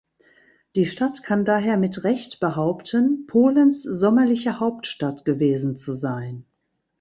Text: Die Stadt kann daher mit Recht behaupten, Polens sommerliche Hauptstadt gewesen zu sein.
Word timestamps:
Die 0.73 0.87
Stadt 0.87 1.21
kann 1.21 1.45
daher 1.45 1.77
mit 1.77 2.03
Recht 2.03 2.39
behaupten, 2.39 3.27
Polens 3.27 3.83
sommerliche 3.83 4.59
Hauptstadt 4.59 5.25
gewesen 5.25 5.77
zu 5.77 5.93
sein. 5.93 6.43